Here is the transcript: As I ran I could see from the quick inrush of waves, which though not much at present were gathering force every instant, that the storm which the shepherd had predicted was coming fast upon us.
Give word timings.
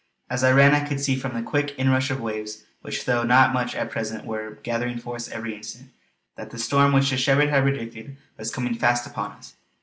As 0.31 0.43
I 0.43 0.51
ran 0.51 0.73
I 0.73 0.83
could 0.83 0.99
see 0.99 1.15
from 1.15 1.35
the 1.35 1.43
quick 1.43 1.75
inrush 1.77 2.09
of 2.09 2.19
waves, 2.19 2.63
which 2.81 3.05
though 3.05 3.21
not 3.21 3.53
much 3.53 3.75
at 3.75 3.91
present 3.91 4.25
were 4.25 4.57
gathering 4.63 4.97
force 4.97 5.29
every 5.29 5.55
instant, 5.55 5.91
that 6.37 6.49
the 6.49 6.57
storm 6.57 6.91
which 6.91 7.11
the 7.11 7.17
shepherd 7.17 7.49
had 7.49 7.61
predicted 7.61 8.17
was 8.35 8.49
coming 8.51 8.73
fast 8.73 9.05
upon 9.05 9.33
us. 9.33 9.53